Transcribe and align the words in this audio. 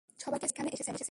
সবাইকে 0.23 0.47
ছেড়ে 0.47 0.51
এখানে 0.53 0.69
এসেছেন। 0.75 0.95